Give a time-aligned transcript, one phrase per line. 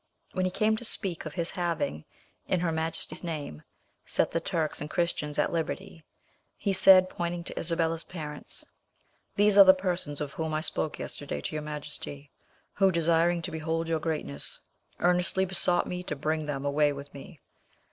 [0.31, 2.05] When he came to speak of his having,
[2.47, 3.61] in her majesty's name,
[4.03, 6.03] set the Turks and Christians at liberty,
[6.57, 8.65] he said, pointing to Isabella's parents,
[9.35, 12.31] "These are the persons of whom I spoke yesterday to your majesty,
[12.73, 14.59] who, desiring to behold your greatness,
[14.97, 17.39] earnestly besought me to bring them away with me.